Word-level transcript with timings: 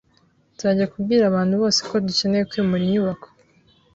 Nzajya 0.53 0.85
kubwira 0.93 1.23
abantu 1.27 1.53
bose 1.61 1.79
ko 1.89 1.95
dukeneye 2.07 2.43
kwimura 2.49 2.83
inyubako 2.85 3.27